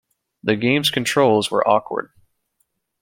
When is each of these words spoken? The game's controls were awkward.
The 0.41 0.55
game's 0.55 0.89
controls 0.89 1.51
were 1.51 1.67
awkward. 1.69 2.09